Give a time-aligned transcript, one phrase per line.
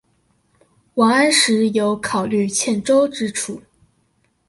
[0.95, 3.61] 王安石有考慮欠周之處